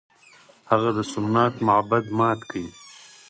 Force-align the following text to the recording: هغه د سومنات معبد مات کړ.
هغه 0.71 0.89
د 0.97 0.99
سومنات 1.11 1.53
معبد 1.67 2.05
مات 2.17 2.39
کړ. 2.49 2.63